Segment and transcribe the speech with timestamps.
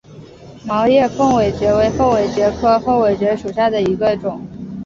[0.65, 4.41] 毛叶凤尾蕨为凤尾蕨科凤尾蕨属下的一个种。